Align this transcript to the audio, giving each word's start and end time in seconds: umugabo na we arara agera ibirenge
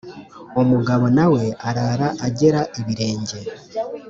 umugabo 0.61 1.05
na 1.17 1.25
we 1.33 1.43
arara 1.67 2.07
agera 2.27 2.61
ibirenge 2.79 3.39